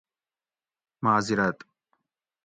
[1.05, 1.59] معذرت